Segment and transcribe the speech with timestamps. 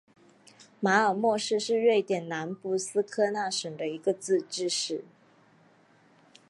[0.79, 5.03] 马尔默市是瑞典南部斯科讷省的一个自治市。